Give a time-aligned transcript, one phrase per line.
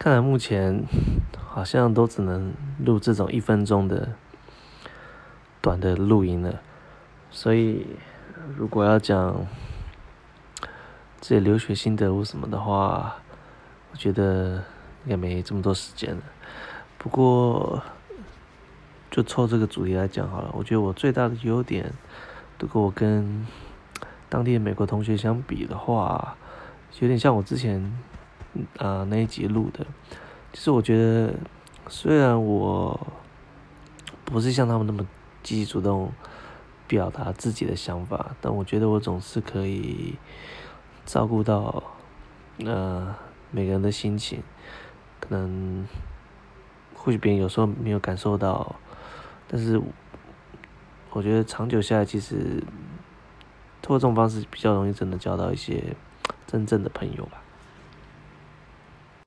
[0.00, 0.82] 看来目前
[1.46, 4.14] 好像都只能录这种一分钟的
[5.60, 6.58] 短的录音了，
[7.30, 7.86] 所以
[8.56, 9.46] 如果要讲
[11.20, 13.16] 这留学心得或什么的话，
[13.92, 14.64] 我觉得
[15.04, 16.22] 应该没这么多时间了。
[16.96, 17.82] 不过
[19.10, 21.92] 就凑这个主题来讲好了，我觉得我最大的优点，
[22.58, 23.46] 如果我跟
[24.30, 26.38] 当地的美国同学相比的话，
[27.00, 27.92] 有点像我之前
[28.78, 29.86] 啊、那一集录的。
[30.52, 31.34] 其实我觉得，
[31.88, 33.06] 虽然我
[34.24, 35.06] 不是像他们那么
[35.42, 36.12] 积极主动
[36.86, 40.16] 表达自己的想法，但我觉得我总是可以
[41.04, 41.82] 照顾到
[42.64, 43.14] 呃
[43.50, 44.42] 每个人的心情。
[45.20, 45.86] 可能
[46.94, 48.76] 或许别人有时候没有感受到，
[49.46, 49.80] 但是
[51.10, 52.62] 我觉得长久下来，其实。
[53.82, 55.96] 通过这种方式比较容易真的交到一些
[56.46, 57.42] 真正的朋友吧。